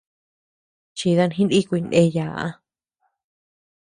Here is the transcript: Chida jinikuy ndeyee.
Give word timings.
Chida 0.97 1.25
jinikuy 1.35 1.81
ndeyee. 1.85 2.45